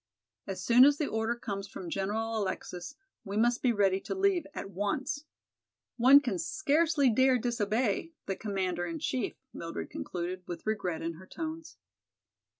[0.47, 4.47] As soon as the order comes from General Alexis we must be ready to leave
[4.55, 5.25] at once.
[5.97, 11.27] One can scarcely dare disobey the commander in chief," Mildred concluded, with regret in her
[11.27, 11.77] tones.